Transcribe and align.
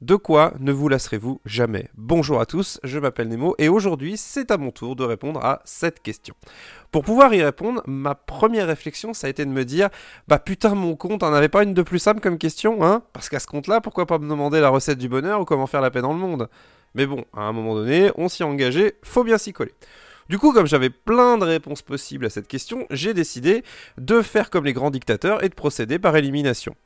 De 0.00 0.16
quoi 0.16 0.54
ne 0.60 0.72
vous 0.72 0.88
lasserez-vous 0.88 1.42
jamais? 1.44 1.90
Bonjour 1.94 2.40
à 2.40 2.46
tous, 2.46 2.80
je 2.84 2.98
m'appelle 2.98 3.28
Nemo 3.28 3.54
et 3.58 3.68
aujourd'hui 3.68 4.16
c'est 4.16 4.50
à 4.50 4.56
mon 4.56 4.70
tour 4.70 4.96
de 4.96 5.04
répondre 5.04 5.44
à 5.44 5.60
cette 5.66 6.00
question. 6.00 6.34
Pour 6.90 7.04
pouvoir 7.04 7.34
y 7.34 7.42
répondre, 7.42 7.82
ma 7.86 8.14
première 8.14 8.66
réflexion 8.66 9.12
ça 9.12 9.26
a 9.26 9.30
été 9.30 9.44
de 9.44 9.50
me 9.50 9.62
dire 9.62 9.90
Bah 10.26 10.38
putain 10.38 10.74
mon 10.74 10.96
compte, 10.96 11.22
en 11.22 11.34
avait 11.34 11.50
pas 11.50 11.64
une 11.64 11.74
de 11.74 11.82
plus 11.82 11.98
simple 11.98 12.20
comme 12.20 12.38
question, 12.38 12.82
hein? 12.82 13.02
Parce 13.12 13.28
qu'à 13.28 13.40
ce 13.40 13.46
compte-là, 13.46 13.82
pourquoi 13.82 14.06
pas 14.06 14.18
me 14.18 14.26
demander 14.26 14.60
la 14.60 14.70
recette 14.70 14.96
du 14.96 15.10
bonheur 15.10 15.42
ou 15.42 15.44
comment 15.44 15.66
faire 15.66 15.82
la 15.82 15.90
paix 15.90 16.00
dans 16.00 16.14
le 16.14 16.18
monde? 16.18 16.48
Mais 16.94 17.04
bon, 17.04 17.26
à 17.36 17.42
un 17.42 17.52
moment 17.52 17.74
donné, 17.74 18.10
on 18.16 18.30
s'y 18.30 18.42
est 18.42 18.46
engagé, 18.46 18.94
faut 19.02 19.22
bien 19.22 19.36
s'y 19.36 19.52
coller. 19.52 19.74
Du 20.30 20.38
coup, 20.38 20.52
comme 20.52 20.68
j'avais 20.68 20.90
plein 20.90 21.38
de 21.38 21.44
réponses 21.44 21.82
possibles 21.82 22.24
à 22.24 22.30
cette 22.30 22.46
question, 22.46 22.86
j'ai 22.92 23.14
décidé 23.14 23.64
de 23.98 24.22
faire 24.22 24.48
comme 24.48 24.64
les 24.64 24.72
grands 24.72 24.92
dictateurs 24.92 25.42
et 25.42 25.48
de 25.48 25.54
procéder 25.54 25.98
par 25.98 26.14
élimination. 26.14 26.76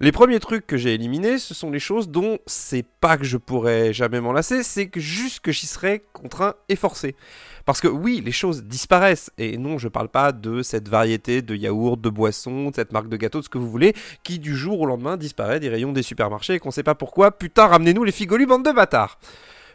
Les 0.00 0.12
premiers 0.12 0.40
trucs 0.40 0.66
que 0.66 0.78
j'ai 0.78 0.94
éliminés, 0.94 1.36
ce 1.36 1.52
sont 1.52 1.70
les 1.70 1.78
choses 1.78 2.08
dont 2.08 2.38
c'est 2.46 2.86
pas 3.02 3.18
que 3.18 3.24
je 3.24 3.36
pourrais 3.36 3.92
jamais 3.92 4.22
m'en 4.22 4.32
lasser, 4.32 4.62
c'est 4.62 4.86
que 4.86 4.98
juste 4.98 5.40
que 5.40 5.52
j'y 5.52 5.66
serais 5.66 6.04
contraint 6.14 6.54
et 6.70 6.76
forcé. 6.76 7.16
Parce 7.66 7.82
que 7.82 7.88
oui, 7.88 8.22
les 8.24 8.32
choses 8.32 8.64
disparaissent. 8.64 9.30
Et 9.36 9.58
non, 9.58 9.76
je 9.76 9.88
parle 9.88 10.08
pas 10.08 10.32
de 10.32 10.62
cette 10.62 10.88
variété 10.88 11.42
de 11.42 11.54
yaourts, 11.54 11.98
de 11.98 12.08
boissons, 12.08 12.70
de 12.70 12.76
cette 12.76 12.94
marque 12.94 13.10
de 13.10 13.18
gâteaux, 13.18 13.40
de 13.40 13.44
ce 13.44 13.50
que 13.50 13.58
vous 13.58 13.70
voulez, 13.70 13.92
qui 14.24 14.38
du 14.38 14.56
jour 14.56 14.80
au 14.80 14.86
lendemain 14.86 15.18
disparaît 15.18 15.60
des 15.60 15.68
rayons 15.68 15.92
des 15.92 16.02
supermarchés 16.02 16.54
et 16.54 16.58
qu'on 16.58 16.70
sait 16.70 16.82
pas 16.82 16.94
pourquoi. 16.94 17.30
Putain, 17.30 17.66
ramenez-nous 17.66 18.04
les 18.04 18.12
figolus, 18.12 18.46
bande 18.46 18.64
de 18.64 18.72
bâtards 18.72 19.18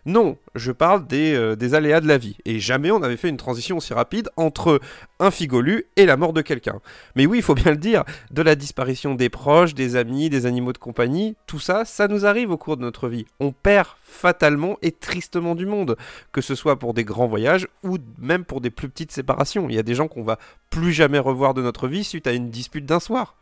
non, 0.05 0.37
je 0.55 0.71
parle 0.71 1.05
euh, 1.13 1.55
des, 1.55 1.73
aléas 1.75 2.01
de 2.01 2.07
la 2.07 2.17
vie. 2.17 2.37
Et 2.45 2.59
jamais 2.59 2.91
on 2.91 3.03
avait 3.03 3.17
fait 3.17 3.29
une 3.29 3.37
transition 3.37 3.77
aussi 3.77 3.93
rapide 3.93 4.29
entre 4.35 4.79
un 5.19 5.29
figolu 5.29 5.85
et 5.95 6.05
la 6.05 6.17
mort 6.17 6.33
de 6.33 6.41
quelqu'un. 6.41 6.79
Mais 7.15 7.25
oui, 7.25 7.37
il 7.37 7.43
faut 7.43 7.53
bien 7.53 7.71
le 7.71 7.77
dire, 7.77 8.03
de 8.31 8.41
la 8.41 8.55
disparition 8.55 9.13
des 9.13 9.29
proches, 9.29 9.75
des 9.75 9.95
amis, 9.95 10.29
des 10.29 10.45
animaux 10.45 10.73
de 10.73 10.79
compagnie, 10.79 11.35
tout 11.45 11.59
ça, 11.59 11.85
ça 11.85 12.07
nous 12.07 12.25
arrive 12.25 12.49
au 12.49 12.57
cours 12.57 12.77
de 12.77 12.81
notre 12.81 13.09
vie. 13.09 13.25
On 13.39 13.51
perd 13.51 13.87
fatalement 14.01 14.77
et 14.81 14.91
tristement 14.91 15.53
du 15.53 15.65
monde, 15.65 15.95
que 16.31 16.41
ce 16.41 16.55
soit 16.55 16.79
pour 16.79 16.93
des 16.93 17.03
grands 17.03 17.27
voyages 17.27 17.67
ou 17.83 17.97
même 18.17 18.43
pour 18.43 18.61
des 18.61 18.71
plus 18.71 18.89
petites 18.89 19.11
séparations. 19.11 19.69
Il 19.69 19.75
y 19.75 19.79
a 19.79 19.83
des 19.83 19.95
gens 19.95 20.07
qu'on 20.07 20.23
va 20.23 20.39
plus 20.69 20.93
jamais 20.93 21.19
revoir 21.19 21.53
de 21.53 21.61
notre 21.61 21.87
vie 21.87 22.03
suite 22.03 22.27
à 22.27 22.33
une 22.33 22.49
dispute 22.49 22.85
d'un 22.85 22.99
soir. 22.99 23.35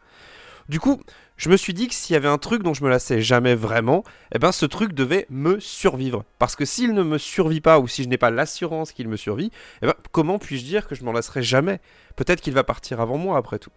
Du 0.69 0.79
coup, 0.79 1.01
je 1.35 1.49
me 1.49 1.57
suis 1.57 1.73
dit 1.73 1.87
que 1.87 1.95
s'il 1.95 2.13
y 2.13 2.15
avait 2.15 2.27
un 2.27 2.37
truc 2.37 2.61
dont 2.61 2.75
je 2.75 2.83
me 2.83 2.89
lassais 2.89 3.21
jamais 3.21 3.55
vraiment, 3.55 4.03
eh 4.35 4.37
ben 4.37 4.51
ce 4.51 4.67
truc 4.67 4.93
devait 4.93 5.25
me 5.31 5.59
survivre. 5.59 6.23
Parce 6.37 6.55
que 6.55 6.63
s'il 6.63 6.93
ne 6.93 7.01
me 7.01 7.17
survit 7.17 7.59
pas 7.59 7.79
ou 7.79 7.87
si 7.87 8.03
je 8.03 8.07
n'ai 8.07 8.19
pas 8.19 8.29
l'assurance 8.29 8.91
qu'il 8.91 9.07
me 9.07 9.17
survit, 9.17 9.49
eh 9.81 9.87
ben 9.87 9.95
comment 10.11 10.37
puis-je 10.37 10.63
dire 10.63 10.87
que 10.87 10.93
je 10.93 11.03
m'en 11.03 11.11
lasserai 11.11 11.41
jamais? 11.41 11.81
Peut-être 12.15 12.39
qu'il 12.39 12.53
va 12.53 12.63
partir 12.63 13.01
avant 13.01 13.17
moi 13.17 13.35
après 13.35 13.57
tout. 13.57 13.71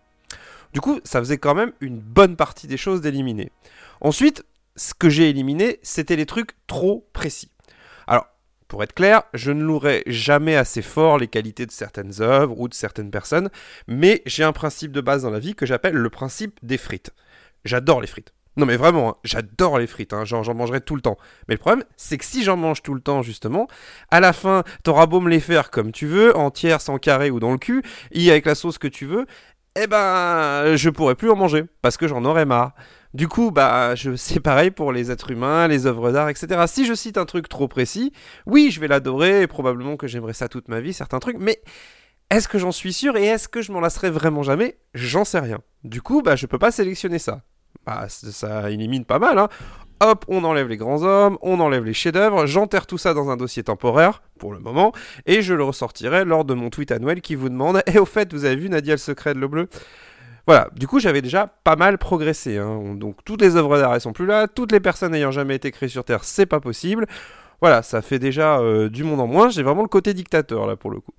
Du 0.75 0.83
coup, 0.83 1.01
ça 1.03 1.19
faisait 1.19 1.39
quand 1.39 1.55
même 1.55 1.73
une 1.81 1.99
bonne 1.99 2.37
partie 2.37 2.67
des 2.67 2.77
choses 2.77 3.01
d'éliminer. 3.01 3.53
Ensuite, 4.03 4.45
ce 4.77 4.93
que 4.93 5.09
j'ai 5.09 5.31
éliminé, 5.31 5.79
c'était 5.83 6.17
les 6.17 6.27
trucs 6.27 6.51
trop 6.67 7.09
précis. 7.15 7.51
Pour 8.73 8.83
être 8.83 8.95
clair, 8.95 9.25
je 9.35 9.53
ne 9.53 9.63
louerai 9.63 10.03
jamais 10.07 10.57
assez 10.57 10.81
fort 10.81 11.19
les 11.19 11.29
qualités 11.29 11.67
de 11.67 11.71
certaines 11.71 12.23
œuvres 12.23 12.59
ou 12.59 12.69
de 12.69 12.75
certaines 12.75 13.11
personnes, 13.11 13.51
mais 13.87 14.23
j'ai 14.25 14.45
un 14.45 14.53
principe 14.53 14.93
de 14.93 15.03
base 15.03 15.25
dans 15.25 15.31
la 15.31 15.41
vie 15.41 15.55
que 15.55 15.67
j'appelle 15.67 15.93
le 15.93 16.09
principe 16.09 16.59
des 16.63 16.79
frites. 16.79 17.11
J'adore 17.67 18.01
les 18.01 18.07
frites. 18.07 18.33
Non 18.57 18.65
mais 18.65 18.79
vraiment, 18.79 19.11
hein, 19.11 19.17
j'adore 19.25 19.79
les 19.79 19.87
frites, 19.87 20.15
hein, 20.15 20.25
j'en 20.25 20.55
mangerai 20.55 20.81
tout 20.81 20.97
le 20.97 21.03
temps. 21.03 21.19
Mais 21.49 21.57
le 21.57 21.59
problème, 21.59 21.85
c'est 21.99 22.17
que 22.17 22.25
si 22.25 22.45
j'en 22.45 22.57
mange 22.57 22.81
tout 22.81 22.95
le 22.95 23.03
temps, 23.03 23.21
justement, 23.21 23.69
à 24.11 24.21
la 24.21 24.33
fin, 24.33 24.65
t'auras 24.85 25.05
beau 25.05 25.21
me 25.21 25.29
les 25.29 25.41
faire 25.41 25.71
comme 25.71 25.93
tu 25.93 26.07
veux, 26.07 26.35
entières, 26.35 26.81
sans 26.81 26.97
carré 26.97 27.31
ou 27.31 27.41
dans 27.41 27.53
le 27.53 27.59
cul, 27.59 27.83
et 28.13 28.31
avec 28.31 28.47
la 28.47 28.55
sauce 28.55 28.79
que 28.79 28.89
tu 28.89 29.05
veux, 29.05 29.27
eh 29.77 29.87
ben, 29.87 30.77
je 30.77 30.89
pourrais 30.89 31.15
plus 31.15 31.31
en 31.31 31.37
manger, 31.37 31.65
parce 31.83 31.99
que 31.99 32.09
j'en 32.09 32.25
aurais 32.25 32.47
marre. 32.47 32.73
Du 33.15 33.29
coup, 33.29 33.51
bah, 33.51 33.95
c'est 34.17 34.41
pareil 34.41 34.71
pour 34.71 34.93
les 34.93 35.11
êtres 35.11 35.31
humains, 35.31 35.69
les 35.69 35.87
œuvres 35.87 36.13
d'art, 36.13 36.29
etc. 36.29 36.65
Si 36.67 36.87
je 36.87 36.95
cite 36.95 37.19
un 37.19 37.25
truc 37.25 37.49
trop 37.49 37.69
précis, 37.69 38.13
oui, 38.47 38.71
je 38.71 38.81
vais 38.81 38.89
l'adorer, 38.89 39.43
et 39.43 39.47
probablement 39.47 39.97
que 39.97 40.07
j'aimerais 40.07 40.33
ça 40.33 40.49
toute 40.49 40.69
ma 40.69 40.81
vie, 40.81 40.93
certains 40.93 41.19
trucs, 41.19 41.39
mais 41.39 41.63
est-ce 42.31 42.49
que 42.49 42.59
j'en 42.59 42.73
suis 42.73 42.93
sûr 42.93 43.17
et 43.17 43.25
est-ce 43.25 43.49
que 43.49 43.61
je 43.61 43.73
m'en 43.73 43.81
lasserai 43.81 44.11
vraiment 44.11 44.43
jamais? 44.43 44.79
J'en 44.95 45.25
sais 45.25 45.41
rien. 45.41 45.59
Du 45.85 46.01
coup, 46.01 46.23
bah, 46.23 46.37
je 46.37 46.47
peux 46.47 46.59
pas 46.59 46.71
sélectionner 46.71 47.19
ça. 47.19 47.43
Bah, 47.85 48.07
ça 48.09 48.71
élimine 48.71 49.05
pas 49.05 49.19
mal, 49.19 49.39
hein. 49.39 49.49
Hop, 50.01 50.25
on 50.27 50.43
enlève 50.43 50.67
les 50.67 50.77
grands 50.77 51.05
hommes, 51.05 51.39
on 51.43 51.61
enlève 51.61 51.85
les 51.85 51.95
chefs-d'œuvre, 51.95 52.47
j'enterre 52.47 52.89
tout 52.89 52.99
ça 52.99 53.15
dans 53.15 53.31
un 53.31 53.37
dossier 53.37 53.63
temporaire, 53.63 54.23
pour 54.37 54.53
le 54.53 54.59
moment, 54.59 54.93
et 55.27 55.43
je 55.43 55.55
le 55.55 55.63
ressortirai 55.63 56.25
lors 56.25 56.45
de 56.45 56.55
mon 56.55 56.71
tweet 56.71 56.91
annuel 56.91 57.21
qui 57.21 57.37
vous 57.37 57.49
demande 57.49 57.83
Et 57.87 57.99
au 58.01 58.05
fait, 58.05 58.33
vous 58.33 58.45
avez 58.45 58.57
vu 58.57 58.69
Nadia 58.69 58.95
le 58.95 58.99
secret 58.99 59.33
de 59.33 59.39
l'eau 59.39 59.49
bleue? 59.49 59.69
Voilà, 60.47 60.69
du 60.75 60.87
coup 60.87 60.99
j'avais 60.99 61.23
déjà 61.23 61.47
pas 61.65 61.77
mal 61.77 61.99
progressé. 61.99 62.59
Hein. 62.59 62.95
Donc 62.95 63.25
toutes 63.25 63.41
les 63.41 63.57
œuvres 63.57 63.79
d'art 63.79 64.01
sont 64.01 64.13
plus 64.13 64.27
là, 64.27 64.49
toutes 64.49 64.73
les 64.73 64.81
personnes 64.81 65.13
n'ayant 65.13 65.31
jamais 65.31 65.57
été 65.57 65.71
créées 65.71 65.89
sur 65.89 66.05
Terre, 66.05 66.25
c'est 66.25 66.47
pas 66.47 66.61
possible. 66.61 67.07
Voilà, 67.61 67.83
ça 67.83 68.03
fait 68.03 68.19
déjà 68.19 68.59
euh, 68.59 68.89
du 68.89 69.05
monde 69.05 69.21
en 69.21 69.29
moins. 69.29 69.49
J'ai 69.49 69.63
vraiment 69.63 69.83
le 69.83 69.89
côté 69.89 70.15
dictateur 70.15 70.67
là 70.67 70.77
pour 70.77 70.91
le 70.91 71.01
coup. 71.01 71.15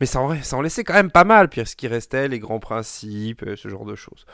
Mais 0.00 0.06
ça 0.06 0.20
en, 0.20 0.40
ça 0.42 0.56
en 0.56 0.62
laissait 0.62 0.84
quand 0.84 0.94
même 0.94 1.10
pas 1.10 1.24
mal, 1.24 1.48
puis 1.48 1.64
ce 1.66 1.76
qui 1.76 1.88
restait, 1.88 2.28
les 2.28 2.38
grands 2.38 2.60
principes, 2.60 3.42
euh, 3.42 3.56
ce 3.56 3.68
genre 3.68 3.84
de 3.84 3.94
choses. 3.94 4.24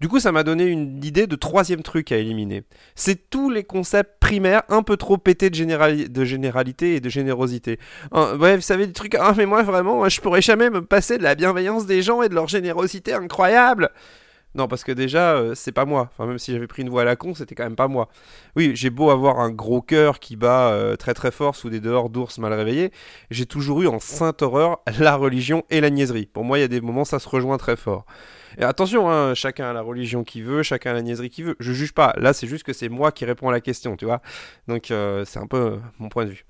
Du 0.00 0.08
coup, 0.08 0.20
ça 0.20 0.32
m'a 0.32 0.42
donné 0.42 0.64
une 0.64 1.02
idée 1.04 1.26
de 1.26 1.36
troisième 1.36 1.82
truc 1.82 2.12
à 2.12 2.16
éliminer. 2.16 2.64
C'est 2.94 3.30
tous 3.30 3.50
les 3.50 3.64
concepts 3.64 4.18
primaires 4.20 4.62
un 4.68 4.82
peu 4.82 4.96
trop 4.96 5.18
pétés 5.18 5.50
de, 5.50 6.24
généralité 6.24 6.96
et 6.96 7.00
de 7.00 7.08
générosité. 7.08 7.78
Ouais, 8.12 8.56
vous 8.56 8.62
savez, 8.62 8.86
des 8.86 8.92
trucs, 8.92 9.14
ah 9.14 9.34
mais 9.36 9.46
moi 9.46 9.62
vraiment, 9.62 10.08
je 10.08 10.20
pourrais 10.20 10.42
jamais 10.42 10.70
me 10.70 10.82
passer 10.82 11.18
de 11.18 11.22
la 11.22 11.34
bienveillance 11.34 11.86
des 11.86 12.02
gens 12.02 12.22
et 12.22 12.28
de 12.28 12.34
leur 12.34 12.48
générosité 12.48 13.12
incroyable. 13.12 13.90
Non, 14.54 14.68
parce 14.68 14.84
que 14.84 14.92
déjà, 14.92 15.34
euh, 15.34 15.54
c'est 15.56 15.72
pas 15.72 15.84
moi. 15.84 16.10
Enfin, 16.12 16.26
même 16.26 16.38
si 16.38 16.52
j'avais 16.52 16.68
pris 16.68 16.82
une 16.82 16.88
voix 16.88 17.02
à 17.02 17.04
la 17.04 17.16
con, 17.16 17.34
c'était 17.34 17.56
quand 17.56 17.64
même 17.64 17.74
pas 17.74 17.88
moi. 17.88 18.08
Oui, 18.54 18.72
j'ai 18.74 18.90
beau 18.90 19.10
avoir 19.10 19.40
un 19.40 19.50
gros 19.50 19.82
cœur 19.82 20.20
qui 20.20 20.36
bat 20.36 20.70
euh, 20.70 20.94
très 20.94 21.12
très 21.12 21.32
fort 21.32 21.56
sous 21.56 21.70
des 21.70 21.80
dehors 21.80 22.08
d'ours 22.08 22.38
mal 22.38 22.52
réveillés, 22.52 22.92
j'ai 23.30 23.46
toujours 23.46 23.82
eu 23.82 23.88
en 23.88 23.98
sainte 23.98 24.42
horreur 24.42 24.78
la 25.00 25.16
religion 25.16 25.64
et 25.70 25.80
la 25.80 25.90
niaiserie. 25.90 26.26
Pour 26.26 26.44
moi, 26.44 26.58
il 26.58 26.60
y 26.60 26.64
a 26.64 26.68
des 26.68 26.80
moments, 26.80 27.04
ça 27.04 27.18
se 27.18 27.28
rejoint 27.28 27.58
très 27.58 27.76
fort. 27.76 28.06
Et 28.58 28.64
attention, 28.64 29.10
hein, 29.10 29.34
chacun 29.34 29.70
a 29.70 29.72
la 29.72 29.82
religion 29.82 30.24
qu'il 30.24 30.44
veut, 30.44 30.62
chacun 30.62 30.90
a 30.90 30.94
la 30.94 31.02
niaiserie 31.02 31.30
qu'il 31.30 31.44
veut. 31.44 31.56
Je 31.60 31.72
juge 31.72 31.92
pas. 31.92 32.14
Là, 32.16 32.32
c'est 32.32 32.46
juste 32.46 32.64
que 32.64 32.72
c'est 32.72 32.88
moi 32.88 33.12
qui 33.12 33.24
réponds 33.24 33.48
à 33.48 33.52
la 33.52 33.60
question, 33.60 33.96
tu 33.96 34.04
vois. 34.04 34.20
Donc, 34.68 34.90
euh, 34.90 35.24
c'est 35.24 35.38
un 35.38 35.46
peu 35.46 35.78
mon 35.98 36.08
point 36.08 36.24
de 36.24 36.30
vue. 36.30 36.44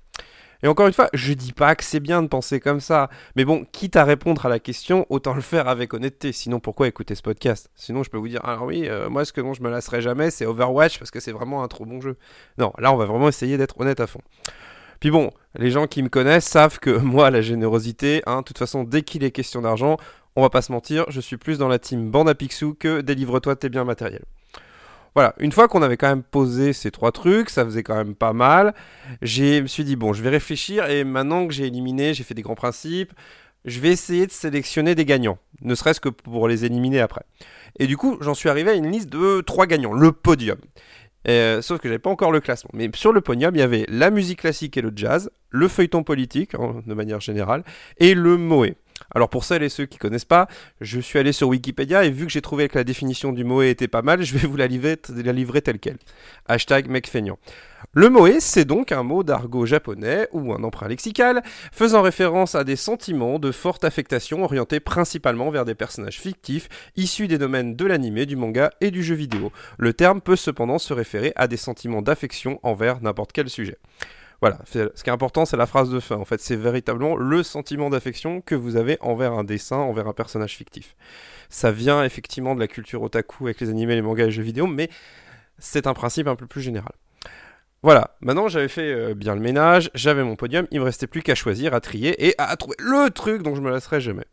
Et 0.63 0.67
encore 0.67 0.87
une 0.87 0.93
fois, 0.93 1.09
je 1.13 1.33
dis 1.33 1.51
pas 1.51 1.75
que 1.75 1.83
c'est 1.83 1.99
bien 1.99 2.23
de 2.23 2.27
penser 2.27 2.59
comme 2.59 2.79
ça, 2.79 3.09
mais 3.35 3.45
bon, 3.45 3.65
quitte 3.71 3.95
à 3.95 4.03
répondre 4.03 4.45
à 4.45 4.49
la 4.49 4.59
question, 4.59 5.05
autant 5.09 5.33
le 5.33 5.41
faire 5.41 5.67
avec 5.67 5.93
honnêteté. 5.93 6.31
Sinon, 6.31 6.59
pourquoi 6.59 6.87
écouter 6.87 7.13
ce 7.13 7.21
podcast? 7.21 7.69
Sinon, 7.75 8.03
je 8.03 8.09
peux 8.09 8.17
vous 8.17 8.27
dire, 8.27 8.43
alors 8.43 8.63
oui, 8.63 8.87
euh, 8.87 9.09
moi, 9.09 9.25
ce 9.25 9.33
que 9.33 9.41
dont 9.41 9.53
je 9.53 9.61
me 9.61 9.69
lasserai 9.69 10.01
jamais, 10.01 10.31
c'est 10.31 10.45
Overwatch 10.45 10.97
parce 10.97 11.11
que 11.11 11.19
c'est 11.19 11.31
vraiment 11.31 11.63
un 11.63 11.67
trop 11.67 11.85
bon 11.85 12.01
jeu. 12.01 12.17
Non, 12.57 12.73
là, 12.79 12.91
on 12.93 12.97
va 12.97 13.05
vraiment 13.05 13.27
essayer 13.27 13.57
d'être 13.57 13.79
honnête 13.79 13.99
à 13.99 14.07
fond. 14.07 14.21
Puis 14.99 15.11
bon, 15.11 15.31
les 15.55 15.71
gens 15.71 15.87
qui 15.87 16.01
me 16.01 16.09
connaissent 16.09 16.45
savent 16.45 16.79
que 16.79 16.89
moi, 16.97 17.29
la 17.29 17.41
générosité, 17.41 18.23
hein, 18.25 18.39
de 18.39 18.43
toute 18.43 18.57
façon, 18.57 18.83
dès 18.83 19.03
qu'il 19.03 19.23
est 19.23 19.31
question 19.31 19.61
d'argent, 19.61 19.97
on 20.35 20.41
va 20.41 20.49
pas 20.49 20.61
se 20.61 20.71
mentir, 20.71 21.05
je 21.09 21.21
suis 21.21 21.37
plus 21.37 21.57
dans 21.57 21.67
la 21.67 21.79
team 21.79 22.09
bande 22.11 22.29
à 22.29 22.33
que 22.35 23.01
délivre-toi 23.01 23.55
tes 23.55 23.69
biens 23.69 23.85
matériels. 23.85 24.25
Voilà, 25.15 25.33
une 25.39 25.53
fois 25.53 25.69
qu'on 25.69 25.81
avait 25.81 25.95
quand 25.95 26.09
même 26.09 26.23
posé 26.23 26.73
ces 26.73 26.91
trois 26.91 27.13
trucs, 27.13 27.49
ça 27.49 27.63
faisait 27.63 27.83
quand 27.83 27.95
même 27.95 28.15
pas 28.15 28.33
mal. 28.33 28.73
Je 29.21 29.61
me 29.61 29.67
suis 29.67 29.85
dit, 29.85 29.95
bon, 29.95 30.11
je 30.11 30.21
vais 30.21 30.29
réfléchir 30.29 30.89
et 30.89 31.05
maintenant 31.05 31.47
que 31.47 31.53
j'ai 31.53 31.67
éliminé, 31.67 32.13
j'ai 32.13 32.25
fait 32.25 32.33
des 32.33 32.41
grands 32.41 32.55
principes, 32.55 33.13
je 33.63 33.79
vais 33.79 33.89
essayer 33.89 34.27
de 34.27 34.31
sélectionner 34.31 34.93
des 34.93 35.05
gagnants, 35.05 35.37
ne 35.61 35.73
serait-ce 35.73 36.01
que 36.01 36.09
pour 36.09 36.49
les 36.49 36.65
éliminer 36.65 36.99
après. 36.99 37.23
Et 37.79 37.87
du 37.87 37.95
coup, 37.95 38.17
j'en 38.19 38.33
suis 38.33 38.49
arrivé 38.49 38.71
à 38.71 38.73
une 38.73 38.91
liste 38.91 39.09
de 39.09 39.39
trois 39.39 39.67
gagnants, 39.67 39.93
le 39.93 40.11
podium. 40.11 40.57
Euh, 41.27 41.61
sauf 41.61 41.79
que 41.79 41.87
j'avais 41.87 41.99
pas 41.99 42.09
encore 42.09 42.31
le 42.31 42.39
classement. 42.39 42.69
Mais 42.73 42.89
sur 42.93 43.11
le 43.11 43.21
podium, 43.21 43.55
il 43.55 43.59
y 43.59 43.63
avait 43.63 43.85
la 43.87 44.11
musique 44.11 44.41
classique 44.41 44.77
et 44.77 44.81
le 44.81 44.91
jazz, 44.95 45.31
le 45.49 45.67
feuilleton 45.67 46.03
politique, 46.03 46.55
hein, 46.55 46.83
de 46.85 46.93
manière 46.93 47.21
générale, 47.21 47.63
et 47.97 48.13
le 48.13 48.37
moé. 48.37 48.75
Alors 49.13 49.29
pour 49.29 49.43
celles 49.43 49.63
et 49.63 49.69
ceux 49.69 49.85
qui 49.85 49.97
connaissent 49.97 50.25
pas, 50.25 50.47
je 50.81 50.99
suis 50.99 51.19
allé 51.19 51.31
sur 51.31 51.47
Wikipédia 51.47 52.05
et 52.05 52.09
vu 52.09 52.25
que 52.25 52.31
j'ai 52.31 52.41
trouvé 52.41 52.67
que 52.67 52.77
la 52.77 52.83
définition 52.83 53.31
du 53.31 53.43
moé 53.43 53.69
était 53.69 53.87
pas 53.87 54.01
mal, 54.01 54.21
je 54.23 54.37
vais 54.37 54.47
vous 54.47 54.57
la 54.57 54.67
livrer, 54.67 54.97
telle 55.61 55.79
quelle. 55.79 55.97
Hashtag 56.47 56.87
mec 56.89 57.07
feignant. 57.07 57.37
Le 57.93 58.09
moé, 58.09 58.39
c'est 58.39 58.65
donc 58.65 58.91
un 58.91 59.03
mot 59.03 59.23
d'argot 59.23 59.65
japonais 59.65 60.27
ou 60.31 60.53
un 60.53 60.63
emprunt 60.63 60.87
lexical 60.87 61.43
faisant 61.71 62.01
référence 62.01 62.55
à 62.55 62.63
des 62.63 62.75
sentiments 62.75 63.39
de 63.39 63.51
forte 63.51 63.83
affectation 63.83 64.43
orientés 64.43 64.79
principalement 64.79 65.49
vers 65.49 65.65
des 65.65 65.75
personnages 65.75 66.19
fictifs 66.19 66.67
issus 66.95 67.27
des 67.27 67.37
domaines 67.37 67.75
de 67.75 67.85
l'anime, 67.85 68.25
du 68.25 68.35
manga 68.35 68.71
et 68.81 68.91
du 68.91 69.03
jeu 69.03 69.15
vidéo. 69.15 69.51
Le 69.77 69.93
terme 69.93 70.19
peut 70.19 70.35
cependant 70.35 70.79
se 70.79 70.93
référer 70.93 71.31
à 71.35 71.47
des 71.47 71.57
sentiments 71.57 72.01
d'affection 72.01 72.59
envers 72.63 73.01
n'importe 73.01 73.31
quel 73.31 73.49
sujet. 73.49 73.77
Voilà, 74.41 74.59
ce 74.65 75.03
qui 75.03 75.09
est 75.09 75.13
important, 75.13 75.45
c'est 75.45 75.57
la 75.57 75.65
phrase 75.65 75.89
de 75.89 75.99
fin. 75.99 76.17
En 76.17 76.25
fait, 76.25 76.41
c'est 76.41 76.55
véritablement 76.55 77.15
le 77.15 77.41
sentiment 77.43 77.89
d'affection 77.89 78.41
que 78.41 78.55
vous 78.55 78.75
avez 78.75 78.97
envers 79.01 79.33
un 79.33 79.43
dessin, 79.43 79.77
envers 79.77 80.07
un 80.07 80.13
personnage 80.13 80.55
fictif. 80.55 80.95
Ça 81.49 81.71
vient 81.71 82.03
effectivement 82.03 82.55
de 82.55 82.59
la 82.59 82.67
culture 82.67 83.01
otaku 83.01 83.45
avec 83.45 83.61
les 83.61 83.69
animés, 83.69 83.95
les 83.95 84.01
mangas 84.01 84.23
et 84.23 84.27
les 84.27 84.31
jeux 84.31 84.43
vidéo, 84.43 84.67
mais 84.67 84.89
c'est 85.57 85.87
un 85.87 85.93
principe 85.93 86.27
un 86.27 86.35
peu 86.35 86.47
plus 86.47 86.61
général. 86.61 86.93
Voilà, 87.85 88.15
maintenant 88.19 88.47
j'avais 88.47 88.67
fait 88.67 88.91
euh, 88.91 89.13
bien 89.13 89.35
le 89.35 89.41
ménage, 89.41 89.91
j'avais 89.93 90.23
mon 90.23 90.35
podium, 90.35 90.65
il 90.71 90.79
me 90.79 90.85
restait 90.85 91.05
plus 91.05 91.21
qu'à 91.21 91.35
choisir, 91.35 91.75
à 91.75 91.81
trier 91.81 92.27
et 92.27 92.33
à 92.39 92.55
trouver 92.55 92.75
le 92.79 93.11
truc 93.11 93.43
dont 93.43 93.55
je 93.55 93.61
me 93.61 93.69
lasserai 93.69 94.01
jamais. 94.01 94.25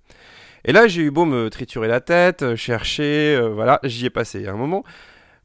Et 0.65 0.73
là 0.73 0.89
j'ai 0.89 1.03
eu 1.03 1.11
beau 1.11 1.27
me 1.27 1.51
triturer 1.51 1.87
la 1.87 2.01
tête, 2.01 2.43
euh, 2.43 2.57
chercher, 2.57 3.37
euh, 3.37 3.49
voilà, 3.49 3.79
j'y 3.83 4.07
ai 4.07 4.11
passé 4.11 4.49
un 4.49 4.57
moment. 4.57 4.85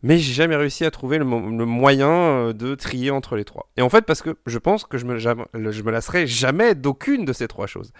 Mais 0.03 0.19
j'ai 0.19 0.33
jamais 0.33 0.55
réussi 0.55 0.85
à 0.85 0.91
trouver 0.91 1.17
le, 1.17 1.25
moyen 1.25 2.09
euh, 2.09 2.53
de 2.53 2.75
trier 2.75 3.11
entre 3.11 3.35
les 3.35 3.45
trois. 3.45 3.69
Et 3.77 3.81
en 3.81 3.89
fait, 3.89 4.03
parce 4.03 4.21
que 4.21 4.37
je 4.45 4.59
pense 4.59 4.85
que 4.85 4.97
je 4.97 5.05
me, 5.05 5.15
me 5.15 5.91
lasserai 5.91 6.27
jamais 6.27 6.75
d'aucune 6.75 7.25
de 7.25 7.33
ces 7.33 7.47
trois 7.47 7.67
choses. 7.67 7.91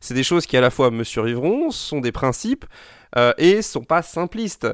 C'est 0.00 0.14
des 0.14 0.22
choses 0.22 0.46
qui 0.46 0.56
à 0.56 0.60
la 0.60 0.70
fois 0.70 0.90
me 0.90 1.04
survivront, 1.04 1.70
sont 1.70 2.00
des 2.00 2.12
principes, 2.12 2.66
euh, 3.16 3.32
et 3.38 3.62
sont 3.62 3.84
pas 3.84 4.02
simplistes. 4.02 4.68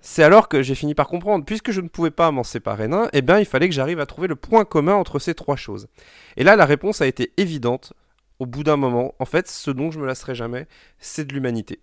C'est 0.00 0.22
alors 0.22 0.48
que 0.48 0.62
j'ai 0.62 0.74
fini 0.74 0.94
par 0.94 1.06
comprendre, 1.06 1.44
puisque 1.44 1.70
je 1.70 1.80
ne 1.80 1.88
pouvais 1.88 2.10
pas 2.10 2.30
m'en 2.30 2.42
séparer 2.42 2.88
d'un, 2.88 3.08
eh 3.12 3.22
bien 3.22 3.38
il 3.38 3.46
fallait 3.46 3.68
que 3.68 3.74
j'arrive 3.74 4.00
à 4.00 4.06
trouver 4.06 4.28
le 4.28 4.36
point 4.36 4.64
commun 4.64 4.94
entre 4.94 5.18
ces 5.18 5.34
trois 5.34 5.56
choses. 5.56 5.88
Et 6.36 6.44
là, 6.44 6.56
la 6.56 6.66
réponse 6.66 7.00
a 7.00 7.06
été 7.06 7.32
évidente 7.36 7.92
au 8.38 8.46
bout 8.46 8.64
d'un 8.64 8.76
moment. 8.76 9.14
En 9.20 9.24
fait, 9.24 9.48
ce 9.48 9.70
dont 9.70 9.90
je 9.92 10.00
me 10.00 10.06
lasserai 10.06 10.34
jamais, 10.34 10.66
c'est 10.98 11.24
de 11.24 11.32
l'humanité. 11.32 11.80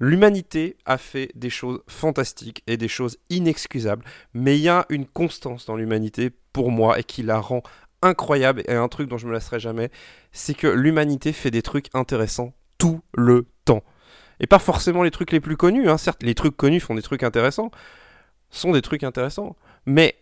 L'humanité 0.00 0.76
a 0.84 0.98
fait 0.98 1.30
des 1.34 1.50
choses 1.50 1.80
fantastiques 1.88 2.62
et 2.66 2.76
des 2.76 2.88
choses 2.88 3.18
inexcusables, 3.30 4.04
mais 4.32 4.58
il 4.58 4.62
y 4.62 4.68
a 4.68 4.86
une 4.88 5.06
constance 5.06 5.66
dans 5.66 5.76
l'humanité 5.76 6.30
pour 6.52 6.70
moi 6.70 6.98
et 6.98 7.04
qui 7.04 7.22
la 7.22 7.38
rend 7.38 7.62
incroyable 8.02 8.62
et 8.68 8.74
un 8.74 8.88
truc 8.88 9.08
dont 9.08 9.18
je 9.18 9.26
me 9.26 9.32
lasserai 9.32 9.60
jamais, 9.60 9.90
c'est 10.32 10.54
que 10.54 10.66
l'humanité 10.66 11.32
fait 11.32 11.50
des 11.50 11.62
trucs 11.62 11.88
intéressants 11.94 12.52
tout 12.78 13.00
le 13.14 13.46
temps. 13.64 13.82
Et 14.40 14.46
pas 14.46 14.58
forcément 14.58 15.02
les 15.02 15.10
trucs 15.10 15.32
les 15.32 15.40
plus 15.40 15.56
connus, 15.56 15.88
hein. 15.88 15.96
certes 15.96 16.22
les 16.22 16.34
trucs 16.34 16.56
connus 16.56 16.80
font 16.80 16.94
des 16.94 17.02
trucs 17.02 17.22
intéressants, 17.22 17.70
sont 18.50 18.72
des 18.72 18.82
trucs 18.82 19.04
intéressants, 19.04 19.56
mais 19.86 20.16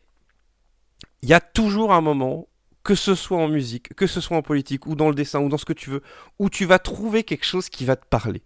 il 1.22 1.28
y 1.28 1.34
a 1.34 1.40
toujours 1.40 1.92
un 1.92 2.00
moment 2.00 2.48
que 2.84 2.94
ce 2.94 3.14
soit 3.14 3.38
en 3.38 3.48
musique, 3.48 3.94
que 3.94 4.06
ce 4.06 4.20
soit 4.20 4.36
en 4.36 4.42
politique, 4.42 4.86
ou 4.86 4.94
dans 4.94 5.08
le 5.08 5.14
dessin, 5.14 5.40
ou 5.40 5.48
dans 5.48 5.58
ce 5.58 5.64
que 5.64 5.72
tu 5.72 5.90
veux, 5.90 6.02
où 6.38 6.50
tu 6.50 6.64
vas 6.64 6.78
trouver 6.78 7.22
quelque 7.22 7.44
chose 7.44 7.68
qui 7.68 7.84
va 7.84 7.96
te 7.96 8.06
parler. 8.06 8.42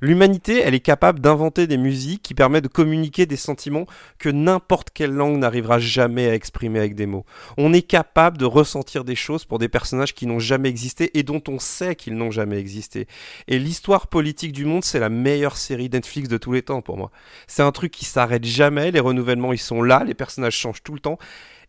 L'humanité, 0.00 0.60
elle 0.60 0.74
est 0.74 0.80
capable 0.80 1.20
d'inventer 1.20 1.66
des 1.66 1.76
musiques 1.76 2.22
qui 2.22 2.34
permettent 2.34 2.64
de 2.64 2.68
communiquer 2.68 3.26
des 3.26 3.36
sentiments 3.36 3.86
que 4.18 4.28
n'importe 4.28 4.90
quelle 4.90 5.12
langue 5.12 5.38
n'arrivera 5.38 5.78
jamais 5.78 6.28
à 6.28 6.34
exprimer 6.34 6.78
avec 6.78 6.94
des 6.94 7.06
mots. 7.06 7.24
On 7.56 7.72
est 7.72 7.82
capable 7.82 8.38
de 8.38 8.44
ressentir 8.44 9.04
des 9.04 9.14
choses 9.14 9.44
pour 9.44 9.58
des 9.58 9.68
personnages 9.68 10.14
qui 10.14 10.26
n'ont 10.26 10.38
jamais 10.38 10.68
existé 10.68 11.16
et 11.18 11.22
dont 11.22 11.42
on 11.48 11.58
sait 11.58 11.96
qu'ils 11.96 12.16
n'ont 12.16 12.30
jamais 12.30 12.58
existé. 12.58 13.06
Et 13.48 13.58
l'histoire 13.58 14.08
politique 14.08 14.52
du 14.52 14.64
monde, 14.64 14.84
c'est 14.84 15.00
la 15.00 15.08
meilleure 15.08 15.56
série 15.56 15.88
Netflix 15.88 16.28
de 16.28 16.38
tous 16.38 16.52
les 16.52 16.62
temps 16.62 16.82
pour 16.82 16.96
moi. 16.96 17.10
C'est 17.46 17.62
un 17.62 17.72
truc 17.72 17.92
qui 17.92 18.04
s'arrête 18.04 18.44
jamais, 18.44 18.90
les 18.90 19.00
renouvellements 19.00 19.52
ils 19.52 19.58
sont 19.58 19.82
là, 19.82 20.04
les 20.04 20.14
personnages 20.14 20.56
changent 20.56 20.82
tout 20.82 20.94
le 20.94 21.00
temps, 21.00 21.18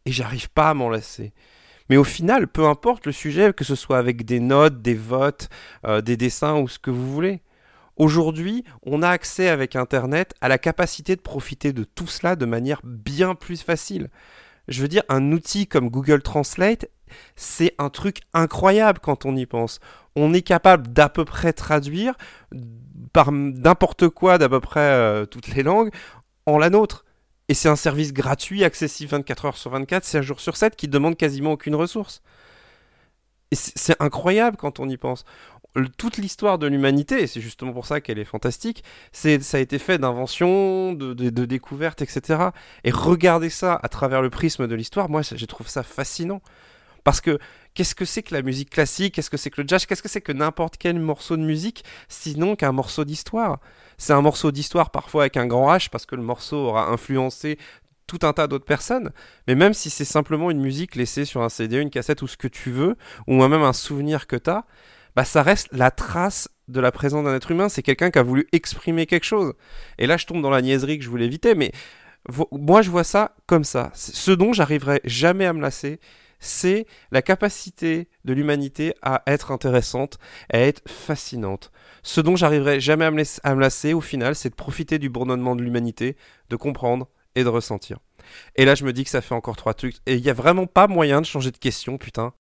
et 0.06 0.12
j'arrive 0.12 0.50
pas 0.50 0.69
à 0.69 0.74
m'en 0.74 0.89
lasser. 0.89 1.33
Mais 1.89 1.98
au 1.98 2.04
final, 2.04 2.48
peu 2.48 2.66
importe 2.66 3.06
le 3.06 3.12
sujet, 3.12 3.54
que 3.54 3.63
ce 3.63 3.75
soit 3.75 3.98
avec 3.98 4.25
des 4.25 4.39
notes, 4.39 4.81
des 4.81 4.95
votes, 4.95 5.50
euh, 5.86 6.01
des 6.01 6.18
dessins 6.18 6.60
ou 6.60 6.68
ce 6.68 6.80
que 6.80 6.89
vous 6.89 7.12
voulez. 7.12 7.42
Aujourd'hui, 7.98 8.64
on 8.84 9.02
a 9.02 9.10
accès 9.10 9.48
avec 9.48 9.76
Internet 9.76 10.34
à 10.42 10.50
la 10.50 10.58
capacité 10.58 11.16
de 11.16 11.22
profiter 11.22 11.72
de 11.72 11.84
tout 11.84 12.08
cela 12.08 12.36
de 12.36 12.46
manière 12.46 12.82
bien 12.84 13.36
plus 13.36 13.62
facile. 13.62 14.10
Je 14.68 14.82
veux 14.82 14.88
dire, 14.88 15.04
un 15.08 15.32
outil 15.32 15.68
comme 15.68 15.90
Google 15.90 16.22
Translate, 16.22 16.88
c'est 17.36 17.74
un 17.78 17.90
truc 17.90 18.22
incroyable 18.34 19.00
quand 19.00 19.26
on 19.26 19.36
y 19.36 19.46
pense. 19.46 19.80
On 20.16 20.34
est 20.34 20.42
capable 20.42 20.92
d'à 20.92 21.08
peu 21.08 21.24
près 21.24 21.54
traduire 21.54 22.16
par 23.14 23.32
n'importe 23.32 24.10
quoi 24.10 24.38
d'à 24.38 24.50
peu 24.50 24.60
près 24.60 24.80
euh, 24.80 25.26
toutes 25.26 25.48
les 25.48 25.64
langues 25.64 25.92
en 26.46 26.58
la 26.58 26.70
nôtre. 26.70 27.06
Et 27.48 27.54
c'est 27.54 27.70
un 27.70 27.76
service 27.76 28.12
gratuit, 28.12 28.64
accessible 28.64 29.12
24 29.12 29.46
heures 29.46 29.58
sur 29.58 29.72
24, 29.72 30.04
7 30.04 30.22
jours 30.22 30.40
sur 30.40 30.58
7, 30.58 30.76
qui 30.76 30.88
demande 30.88 31.16
quasiment 31.16 31.52
aucune 31.52 31.76
ressource. 31.76 32.22
Et 33.52 33.56
c'est 33.56 33.96
incroyable 34.02 34.58
quand 34.58 34.80
on 34.80 34.90
y 34.90 34.98
pense. 34.98 35.24
Toute 35.98 36.18
l'histoire 36.18 36.57
de 36.57 36.68
l'humanité, 36.68 37.24
et 37.24 37.27
c'est 37.27 37.42
justement 37.42 37.74
pour 37.74 37.86
ça 37.86 38.00
qu'elle 38.00 38.19
est 38.19 38.25
fantastique, 38.25 38.83
c'est 39.12 39.42
ça 39.44 39.57
a 39.57 39.60
été 39.60 39.77
fait 39.77 39.98
d'inventions, 39.98 40.94
de, 40.94 41.13
de 41.13 41.45
découvertes, 41.45 42.01
etc. 42.01 42.50
Et 42.83 42.92
regarder 42.92 43.50
ça 43.50 43.80
à 43.83 43.89
travers 43.89 44.22
le 44.22 44.30
prisme 44.30 44.68
de 44.68 44.75
l'histoire, 44.75 45.10
moi, 45.10 45.22
je 45.22 45.45
trouve 45.45 45.68
ça 45.68 45.83
fascinant. 45.83 46.42
Parce 47.06 47.22
que 47.22 47.38
qu'est-ce 47.75 47.94
que 47.94 48.04
c'est 48.04 48.24
que 48.24 48.33
la 48.33 48.42
musique 48.42 48.72
classique? 48.72 49.13
Qu'est-ce 49.13 49.30
que 49.30 49.38
c'est 49.38 49.51
que 49.51 49.62
le 49.62 49.68
jazz? 49.68 49.86
Qu'est-ce 49.86 50.01
que 50.01 50.10
c'est 50.10 50.22
que 50.22 50.31
n'importe 50.31 50.77
quel 50.77 51.00
morceau 51.00 51.38
de 51.38 51.44
musique 51.44 51.83
Sinon 52.10 52.56
qu'un 52.56 52.72
morceau 52.72 53.06
d'histoire? 53.06 53.60
C'est 54.00 54.13
un 54.13 54.22
morceau 54.22 54.51
d'histoire 54.51 54.89
parfois 54.89 55.24
avec 55.24 55.38
un 55.38 55.45
grand 55.45 55.72
H 55.74 55.89
parce 55.89 56.07
que 56.07 56.16
le 56.16 56.24
morceau 56.24 56.57
aura 56.57 56.88
influencé 56.88 57.60
tout 58.07 58.19
un 58.24 58.33
tas 58.33 58.48
d'autres 58.48 58.66
personnes. 58.66 59.12
Mais 59.48 59.54
même 59.54 59.75
si 59.75 59.92
c'est 59.92 60.04
simplement 60.04 60.50
une 60.50 60.60
musique 60.60 60.95
laissée 60.95 61.25
sur 61.25 61.44
un 61.44 61.50
CD, 61.50 61.77
une 61.77 61.92
cassette 61.92 62.24
ou 62.24 62.27
ce 62.27 62.38
que 62.38 62.48
tu 62.48 62.72
veux, 62.72 62.95
ou 63.27 63.36
même 63.36 63.54
un 63.54 63.74
souvenir 63.74 64.25
que 64.25 64.36
tu 64.36 64.50
as, 64.50 64.66
bah 65.16 65.26
ça 65.26 65.44
reste 65.44 65.68
la 65.72 65.92
trace 65.92 66.50
de 66.68 66.80
la 66.80 66.92
présence 66.92 67.24
d'un 67.24 67.36
être 67.36 67.52
humain. 67.52 67.70
C'est 67.70 67.84
quelqu'un 67.84 68.12
qui 68.12 68.20
a 68.20 68.24
voulu 68.24 68.48
exprimer 68.52 69.06
quelque 69.06 69.26
chose. 69.26 69.54
Et 69.98 70.08
là, 70.08 70.18
je 70.18 70.26
tombe 70.26 70.42
dans 70.42 70.50
la 70.50 70.62
niaiserie 70.62 70.98
que 70.98 71.04
je 71.04 71.10
voulais 71.10 71.26
éviter, 71.26 71.56
mais 71.56 71.72
moi, 72.52 72.82
je 72.82 72.90
vois 72.90 73.04
ça 73.04 73.36
comme 73.46 73.64
ça. 73.64 73.92
Ce 73.94 74.32
dont 74.32 74.52
j'arriverai 74.52 75.02
jamais 75.04 75.46
à 75.46 75.54
me 75.54 75.62
lasser, 75.62 76.00
c'est 76.40 76.86
la 77.12 77.22
capacité 77.22 78.08
de 78.26 78.34
l'humanité 78.34 78.94
à 79.02 79.24
être 79.28 79.52
intéressante, 79.52 80.18
à 80.52 80.60
être 80.60 80.82
fascinante. 80.90 81.72
Ce 82.04 82.22
dont 82.22 82.36
j'arriverai 82.36 82.80
jamais 82.80 83.06
à 83.06 83.12
me, 83.12 83.60
lasser 83.60 83.94
au 83.94 84.02
final, 84.02 84.36
c'est 84.36 84.50
de 84.50 84.56
profiter 84.56 85.00
du 85.00 85.10
bourdonnement 85.10 85.56
de 85.56 85.64
l'humanité, 85.64 86.18
de 86.50 86.56
comprendre 86.56 87.08
et 87.36 87.44
de 87.44 87.50
ressentir. 87.50 88.00
Et 88.56 88.66
là, 88.66 88.76
je 88.76 88.86
me 88.86 88.94
dis 88.94 89.04
que 89.04 89.10
ça 89.10 89.22
fait 89.22 89.36
encore 89.36 89.56
trois 89.56 89.74
trucs. 89.74 89.98
Et 90.06 90.16
il 90.16 90.22
n'y 90.22 90.30
a 90.30 90.34
vraiment 90.34 90.66
pas 90.66 90.88
moyen 90.88 91.22
de 91.22 91.26
changer 91.26 91.52
de 91.52 91.58
question, 91.58 91.98
putain. 91.98 92.34